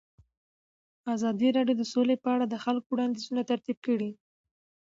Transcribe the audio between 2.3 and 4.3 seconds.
اړه د خلکو وړاندیزونه ترتیب کړي.